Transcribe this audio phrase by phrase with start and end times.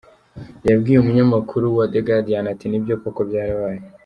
[0.67, 3.81] Yabwiye umunyamakuru wa The guardian ati:”Nibyo koko byarabaye.